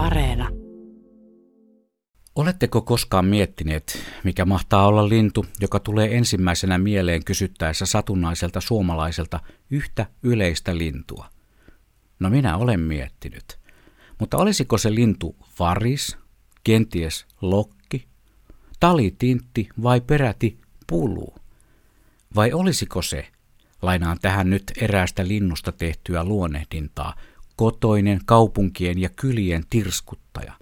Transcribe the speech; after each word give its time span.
Areena. 0.00 0.48
Oletteko 2.34 2.82
koskaan 2.82 3.24
miettineet, 3.24 4.04
mikä 4.24 4.44
mahtaa 4.44 4.86
olla 4.86 5.08
lintu, 5.08 5.46
joka 5.60 5.80
tulee 5.80 6.16
ensimmäisenä 6.16 6.78
mieleen 6.78 7.24
kysyttäessä 7.24 7.86
satunnaiselta 7.86 8.60
suomalaiselta 8.60 9.40
yhtä 9.70 10.06
yleistä 10.22 10.78
lintua? 10.78 11.26
No 12.20 12.30
minä 12.30 12.56
olen 12.56 12.80
miettinyt. 12.80 13.58
Mutta 14.18 14.36
olisiko 14.36 14.78
se 14.78 14.94
lintu 14.94 15.36
varis, 15.58 16.16
kenties 16.64 17.26
lokki, 17.40 18.06
talitintti 18.80 19.68
vai 19.82 20.00
peräti 20.00 20.58
pulu? 20.86 21.34
Vai 22.34 22.52
olisiko 22.52 23.02
se, 23.02 23.28
lainaan 23.82 24.18
tähän 24.22 24.50
nyt 24.50 24.72
eräästä 24.80 25.28
linnusta 25.28 25.72
tehtyä 25.72 26.24
luonnehdintaa, 26.24 27.14
kotoinen 27.60 28.20
kaupunkien 28.24 28.98
ja 28.98 29.08
kylien 29.08 29.64
tirskuttaja. 29.70 30.52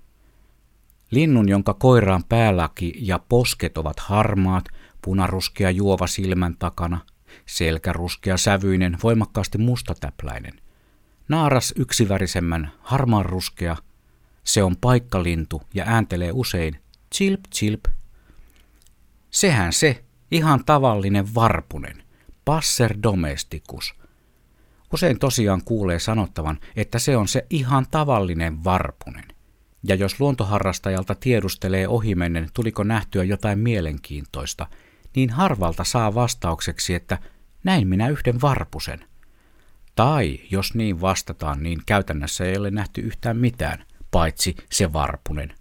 Linnun, 1.11 1.49
jonka 1.49 1.75
koiraan 1.75 2.25
päälaki 2.25 2.93
ja 2.97 3.19
posket 3.19 3.79
ovat 3.79 4.01
harmaat, 4.01 4.65
punaruskea 5.03 5.71
juova 5.71 6.07
silmän 6.07 6.57
takana, 6.59 7.01
selkäruskea 7.47 8.37
sävyinen, 8.37 8.99
voimakkaasti 9.03 9.59
mustatäpläinen. 9.59 10.61
Naaras 11.29 11.75
yksivärisemmän, 11.77 12.73
harmaanruskea, 12.81 13.77
se 14.45 14.63
on 14.63 14.77
paikkalintu 14.77 15.63
ja 15.75 15.85
ääntelee 15.87 16.31
usein 16.33 16.81
chilp 17.15 17.41
chilp. 17.55 17.85
Sehän 19.31 19.73
se, 19.73 20.05
ihan 20.31 20.65
tavallinen 20.65 21.35
varpunen, 21.35 22.03
passer 22.45 22.95
domesticus– 23.03 23.95
Usein 24.93 25.19
tosiaan 25.19 25.65
kuulee 25.65 25.99
sanottavan, 25.99 26.59
että 26.77 26.99
se 26.99 27.17
on 27.17 27.29
se 27.29 27.47
ihan 27.51 27.87
tavallinen 27.91 28.65
varpunen. 28.65 29.25
Ja 29.83 29.95
jos 29.95 30.21
luontoharrastajalta 30.21 31.15
tiedustelee 31.15 31.89
ohimennen, 31.89 32.49
tuliko 32.55 32.85
nähtyä 32.85 33.25
jotain 33.25 33.59
mielenkiintoista, 33.59 34.67
niin 35.17 35.31
harvalta 35.31 35.85
saa 35.85 36.15
vastaukseksi, 36.15 36.95
että 36.95 37.19
näin 37.65 37.89
minä 37.89 38.09
yhden 38.09 38.41
varpusen. 38.41 39.05
Tai 39.95 40.39
jos 40.51 40.75
niin 40.75 41.01
vastataan, 41.01 41.63
niin 41.63 41.83
käytännössä 41.87 42.45
ei 42.45 42.57
ole 42.57 42.71
nähty 42.71 43.01
yhtään 43.01 43.37
mitään, 43.37 43.85
paitsi 44.11 44.57
se 44.71 44.93
varpunen. 44.93 45.53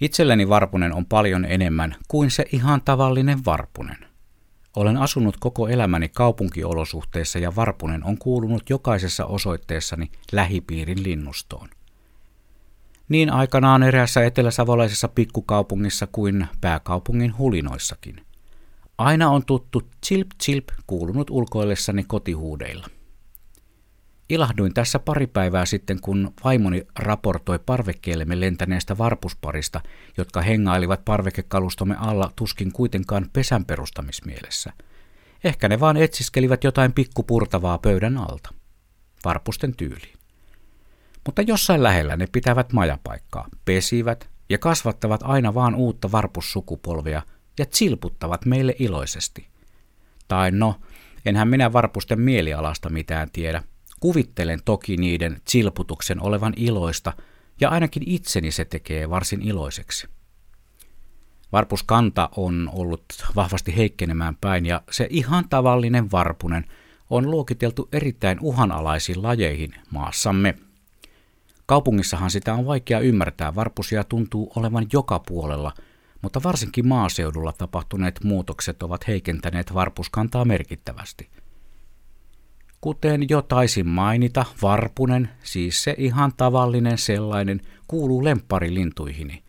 Itselleni 0.00 0.48
varpunen 0.48 0.92
on 0.92 1.06
paljon 1.06 1.44
enemmän 1.44 1.96
kuin 2.08 2.30
se 2.30 2.44
ihan 2.52 2.82
tavallinen 2.82 3.44
varpunen. 3.44 4.09
Olen 4.76 4.96
asunut 4.96 5.36
koko 5.40 5.68
elämäni 5.68 6.08
kaupunkiolosuhteissa 6.08 7.38
ja 7.38 7.56
varpunen 7.56 8.04
on 8.04 8.18
kuulunut 8.18 8.70
jokaisessa 8.70 9.26
osoitteessani 9.26 10.10
lähipiirin 10.32 11.02
linnustoon. 11.02 11.68
Niin 13.08 13.30
aikanaan 13.32 13.82
eräässä 13.82 14.24
eteläsavolaisessa 14.24 15.08
pikkukaupungissa 15.08 16.06
kuin 16.12 16.46
pääkaupungin 16.60 17.38
hulinoissakin. 17.38 18.20
Aina 18.98 19.30
on 19.30 19.44
tuttu 19.44 19.82
chilp 20.06 20.28
chilp 20.42 20.68
kuulunut 20.86 21.30
ulkoillessani 21.30 22.04
kotihuudeilla. 22.04 22.86
Ilahduin 24.30 24.74
tässä 24.74 24.98
pari 24.98 25.26
päivää 25.26 25.66
sitten, 25.66 26.00
kun 26.00 26.32
vaimoni 26.44 26.86
raportoi 26.98 27.58
parvekkeellemme 27.58 28.40
lentäneestä 28.40 28.98
varpusparista, 28.98 29.80
jotka 30.16 30.40
hengailivat 30.40 31.04
parvekekalustomme 31.04 31.96
alla 31.98 32.32
tuskin 32.36 32.72
kuitenkaan 32.72 33.26
pesän 33.32 33.64
perustamismielessä. 33.64 34.72
Ehkä 35.44 35.68
ne 35.68 35.80
vaan 35.80 35.96
etsiskelivät 35.96 36.64
jotain 36.64 36.92
pikkupurtavaa 36.92 37.78
pöydän 37.78 38.18
alta. 38.18 38.50
Varpusten 39.24 39.76
tyyliin. 39.76 40.18
Mutta 41.26 41.42
jossain 41.42 41.82
lähellä 41.82 42.16
ne 42.16 42.26
pitävät 42.32 42.72
majapaikkaa, 42.72 43.48
pesivät 43.64 44.30
ja 44.48 44.58
kasvattavat 44.58 45.20
aina 45.24 45.54
vaan 45.54 45.74
uutta 45.74 46.12
varpussukupolvea 46.12 47.22
ja 47.58 47.64
silputtavat 47.70 48.44
meille 48.46 48.74
iloisesti. 48.78 49.46
Tai 50.28 50.50
no, 50.50 50.80
enhän 51.26 51.48
minä 51.48 51.72
varpusten 51.72 52.20
mielialasta 52.20 52.88
mitään 52.88 53.30
tiedä, 53.32 53.62
Kuvittelen 54.00 54.60
toki 54.64 54.96
niiden 54.96 55.40
silputuksen 55.48 56.22
olevan 56.22 56.52
iloista, 56.56 57.12
ja 57.60 57.68
ainakin 57.68 58.02
itseni 58.06 58.50
se 58.50 58.64
tekee 58.64 59.10
varsin 59.10 59.42
iloiseksi. 59.42 60.08
Varpuskanta 61.52 62.28
on 62.36 62.70
ollut 62.72 63.04
vahvasti 63.36 63.76
heikkenemään 63.76 64.36
päin, 64.40 64.66
ja 64.66 64.82
se 64.90 65.06
ihan 65.10 65.48
tavallinen 65.48 66.10
varpunen 66.10 66.64
on 67.10 67.30
luokiteltu 67.30 67.88
erittäin 67.92 68.38
uhanalaisiin 68.40 69.22
lajeihin 69.22 69.74
maassamme. 69.90 70.54
Kaupungissahan 71.66 72.30
sitä 72.30 72.54
on 72.54 72.66
vaikea 72.66 73.00
ymmärtää, 73.00 73.54
varpusia 73.54 74.04
tuntuu 74.04 74.52
olevan 74.56 74.86
joka 74.92 75.18
puolella, 75.18 75.72
mutta 76.22 76.42
varsinkin 76.42 76.88
maaseudulla 76.88 77.52
tapahtuneet 77.52 78.24
muutokset 78.24 78.82
ovat 78.82 79.08
heikentäneet 79.08 79.74
varpuskantaa 79.74 80.44
merkittävästi– 80.44 81.30
Kuten 82.80 83.28
jo 83.28 83.42
taisin 83.42 83.88
mainita, 83.88 84.44
varpunen, 84.62 85.28
siis 85.42 85.84
se 85.84 85.94
ihan 85.98 86.32
tavallinen 86.36 86.98
sellainen, 86.98 87.60
kuuluu 87.88 88.24
lempparilintuihini. 88.24 89.42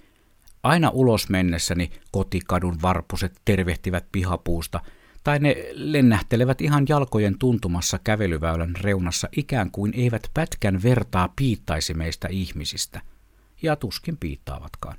Aina 0.63 0.89
ulos 0.89 1.29
mennessäni 1.29 1.91
kotikadun 2.11 2.81
varpuset 2.81 3.41
tervehtivät 3.45 4.05
pihapuusta, 4.11 4.79
tai 5.23 5.39
ne 5.39 5.55
lennähtelevät 5.73 6.61
ihan 6.61 6.85
jalkojen 6.89 7.37
tuntumassa 7.39 7.99
kävelyväylän 8.03 8.75
reunassa 8.81 9.29
ikään 9.37 9.71
kuin 9.71 9.93
eivät 9.95 10.27
pätkän 10.33 10.83
vertaa 10.83 11.33
piittaisi 11.35 11.93
meistä 11.93 12.27
ihmisistä. 12.31 13.01
Ja 13.61 13.75
tuskin 13.75 14.17
piittaavatkaan. 14.17 14.97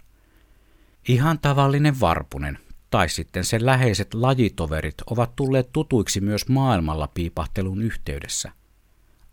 Ihan 1.09 1.39
tavallinen 1.39 2.01
varpunen, 2.01 2.59
tai 2.93 3.09
sitten 3.09 3.45
sen 3.45 3.67
läheiset 3.67 4.15
lajitoverit 4.15 4.95
ovat 5.11 5.37
tulleet 5.37 5.73
tutuiksi 5.73 6.21
myös 6.21 6.49
maailmalla 6.49 7.09
piipahtelun 7.15 7.83
yhteydessä. 7.83 8.53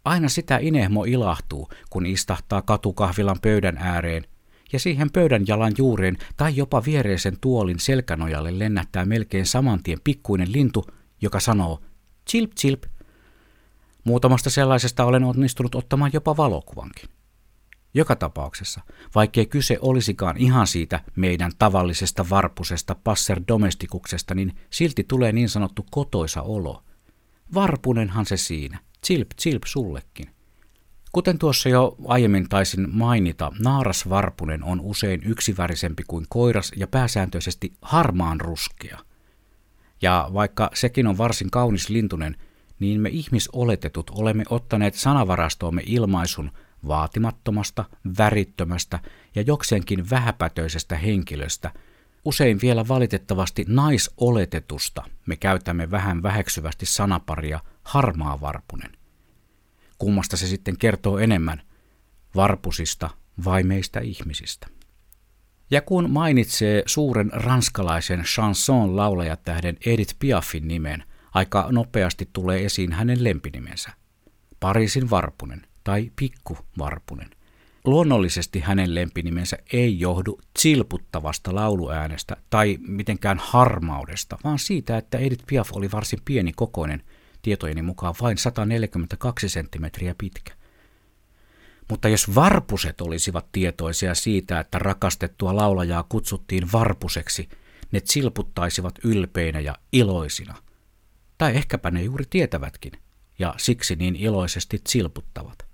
Aina 0.06 0.30
sitä 0.30 0.58
inehmo 0.62 1.04
ilahtuu, 1.04 1.70
kun 1.90 2.06
istahtaa 2.06 2.62
katukahvilan 2.62 3.40
pöydän 3.42 3.78
ääreen, 3.78 4.26
ja 4.74 4.80
siihen 4.80 5.12
pöydän 5.12 5.44
jalan 5.48 5.74
juureen 5.78 6.18
tai 6.38 6.56
jopa 6.56 6.84
viereisen 6.86 7.38
tuolin 7.42 7.80
selkänojalle 7.80 8.60
lennättää 8.60 9.06
melkein 9.06 9.46
samantien 9.46 10.00
pikkuinen 10.04 10.52
lintu, 10.52 10.86
joka 11.22 11.40
sanoo 11.40 11.80
chilp 12.30 12.52
chilp. 12.56 12.84
Muutamasta 14.04 14.50
sellaisesta 14.50 15.06
olen 15.06 15.24
onnistunut 15.24 15.76
ottamaan 15.76 16.12
jopa 16.14 16.38
valokuvankin. 16.38 17.10
Joka 17.94 18.16
tapauksessa, 18.16 18.82
vaikkei 19.16 19.46
kyse 19.46 19.78
olisikaan 19.82 20.38
ihan 20.38 20.68
siitä 20.68 21.00
meidän 21.16 21.52
tavallisesta 21.60 22.30
varpusesta 22.30 22.96
passer 23.04 23.42
domestikuksesta, 23.48 24.36
niin 24.36 24.56
silti 24.70 25.04
tulee 25.04 25.32
niin 25.32 25.50
sanottu 25.50 25.86
kotoisa 25.92 26.42
olo. 26.42 26.84
Varpunenhan 27.54 28.26
se 28.26 28.38
siinä, 28.38 28.80
chilp 29.06 29.28
chilp 29.42 29.64
sullekin. 29.66 30.30
Kuten 31.12 31.40
tuossa 31.40 31.70
jo 31.70 31.96
aiemmin 32.08 32.50
taisin 32.50 32.88
mainita, 32.96 33.52
naaras 33.60 34.10
varpunen 34.10 34.64
on 34.64 34.82
usein 34.82 35.22
yksivärisempi 35.26 36.04
kuin 36.08 36.26
koiras 36.30 36.72
ja 36.76 36.88
pääsääntöisesti 36.88 37.74
harmaan 37.82 38.42
ruskea. 38.42 39.00
Ja 40.02 40.30
vaikka 40.34 40.70
sekin 40.74 41.08
on 41.08 41.18
varsin 41.18 41.52
kaunis 41.52 41.90
lintunen, 41.90 42.36
niin 42.80 43.02
me 43.02 43.10
ihmisoletetut 43.10 44.10
olemme 44.10 44.44
ottaneet 44.50 44.96
sanavarastoomme 44.96 45.82
ilmaisun– 45.86 46.52
vaatimattomasta, 46.88 47.86
värittömästä 48.18 49.00
ja 49.36 49.42
jokseenkin 49.42 50.10
vähäpätöisestä 50.10 50.98
henkilöstä, 50.98 51.72
usein 52.26 52.60
vielä 52.62 52.88
valitettavasti 52.88 53.66
naisoletetusta, 53.68 55.04
me 55.26 55.36
käytämme 55.36 55.92
vähän 55.92 56.24
väheksyvästi 56.24 56.86
sanaparia 56.86 57.60
harmaa 57.84 58.42
varpunen. 58.42 58.92
Kummasta 59.98 60.38
se 60.38 60.48
sitten 60.48 60.78
kertoo 60.78 61.18
enemmän, 61.18 61.62
varpusista 62.36 63.10
vai 63.46 63.64
meistä 63.64 64.00
ihmisistä? 64.00 64.68
Ja 65.72 65.82
kun 65.82 66.10
mainitsee 66.10 66.84
suuren 66.86 67.32
ranskalaisen 67.34 68.24
chanson 68.24 68.96
laulajatähden 68.96 69.78
Edith 69.86 70.16
Piafin 70.20 70.68
nimen, 70.68 71.04
aika 71.34 71.68
nopeasti 71.72 72.30
tulee 72.34 72.66
esiin 72.66 72.94
hänen 72.94 73.24
lempinimensä. 73.24 73.92
Pariisin 74.60 75.10
varpunen 75.10 75.69
tai 75.90 76.12
Pikku 76.16 76.58
Varpunen. 76.78 77.30
Luonnollisesti 77.86 78.60
hänen 78.60 78.96
lempinimensä 78.96 79.58
ei 79.74 80.00
johdu 80.00 80.40
silputtavasta 80.60 81.56
lauluäänestä 81.56 82.38
tai 82.50 82.78
mitenkään 82.82 83.38
harmaudesta, 83.42 84.38
vaan 84.44 84.60
siitä, 84.60 84.98
että 84.98 85.18
Edith 85.18 85.44
Piaf 85.48 85.70
oli 85.74 85.92
varsin 85.92 86.20
pieni 86.26 86.54
kokoinen, 86.56 87.04
tietojeni 87.42 87.82
mukaan 87.82 88.16
vain 88.22 88.38
142 88.38 89.50
senttimetriä 89.50 90.16
pitkä. 90.18 90.54
Mutta 91.90 92.10
jos 92.10 92.36
varpuset 92.36 93.02
olisivat 93.02 93.46
tietoisia 93.52 94.16
siitä, 94.16 94.60
että 94.60 94.80
rakastettua 94.80 95.56
laulajaa 95.56 96.06
kutsuttiin 96.10 96.72
varpuseksi, 96.72 97.50
ne 97.92 98.02
silputtaisivat 98.04 98.96
ylpeinä 99.04 99.60
ja 99.60 99.76
iloisina. 99.92 100.56
Tai 101.38 101.56
ehkäpä 101.56 101.92
ne 101.92 102.04
juuri 102.04 102.26
tietävätkin, 102.30 102.92
ja 103.40 103.54
siksi 103.58 103.96
niin 103.96 104.16
iloisesti 104.16 104.82
silputtavat. 104.88 105.69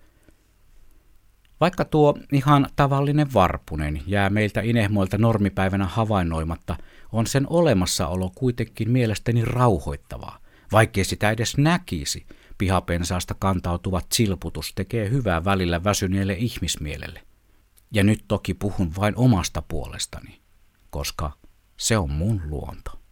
Vaikka 1.59 1.85
tuo 1.85 2.13
ihan 2.31 2.67
tavallinen 2.75 3.33
varpunen 3.33 4.01
jää 4.07 4.29
meiltä 4.29 4.61
inehmoilta 4.61 5.17
normipäivänä 5.17 5.85
havainnoimatta, 5.85 6.75
on 7.11 7.27
sen 7.27 7.47
olemassaolo 7.49 8.31
kuitenkin 8.35 8.91
mielestäni 8.91 9.45
rauhoittavaa. 9.45 10.39
Vaikkei 10.71 11.05
sitä 11.05 11.31
edes 11.31 11.57
näkisi, 11.57 12.25
pihapensaasta 12.57 13.35
kantautuvat 13.39 14.05
silputus 14.13 14.73
tekee 14.75 15.09
hyvää 15.09 15.45
välillä 15.45 15.83
väsyneelle 15.83 16.33
ihmismielelle. 16.33 17.21
Ja 17.91 18.03
nyt 18.03 18.25
toki 18.27 18.53
puhun 18.53 18.91
vain 18.97 19.13
omasta 19.17 19.63
puolestani, 19.67 20.41
koska 20.89 21.31
se 21.77 21.97
on 21.97 22.11
mun 22.11 22.41
luonto. 22.45 23.04